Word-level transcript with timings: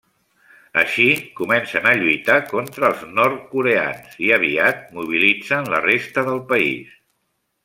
Així, 0.83 1.03
comencen 1.39 1.89
a 1.89 1.93
lluitar 1.99 2.37
contra 2.53 2.87
els 2.89 3.03
nord-coreans 3.19 4.17
i 4.29 4.33
aviat 4.39 4.83
mobilitzen 4.99 5.71
la 5.75 5.83
resta 5.89 6.29
del 6.31 6.43
país. 6.55 6.99